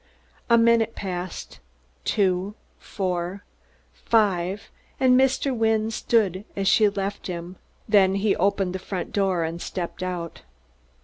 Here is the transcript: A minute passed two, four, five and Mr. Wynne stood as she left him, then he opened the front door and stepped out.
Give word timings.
A 0.49 0.57
minute 0.57 0.95
passed 0.95 1.59
two, 2.05 2.55
four, 2.79 3.43
five 3.93 4.71
and 4.99 5.13
Mr. 5.13 5.55
Wynne 5.55 5.91
stood 5.91 6.43
as 6.55 6.67
she 6.67 6.89
left 6.89 7.27
him, 7.27 7.57
then 7.87 8.15
he 8.15 8.35
opened 8.35 8.73
the 8.73 8.79
front 8.79 9.11
door 9.13 9.43
and 9.43 9.61
stepped 9.61 10.01
out. 10.01 10.41